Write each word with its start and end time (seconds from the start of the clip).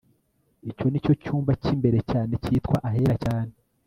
icyo 0.71 0.85
ni 0.89 0.99
cyo 1.03 1.13
cyumba 1.23 1.51
cy 1.63 1.69
imbere 1.73 1.99
cyane 2.11 2.33
cyitwa 2.43 2.75
ahera 2.87 3.15
cyane 3.25 3.53